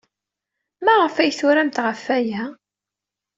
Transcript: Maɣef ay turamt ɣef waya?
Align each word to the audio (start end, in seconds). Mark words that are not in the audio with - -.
Maɣef 0.85 1.15
ay 1.17 1.31
turamt 1.39 1.77
ɣef 1.85 2.01
waya? 2.07 2.43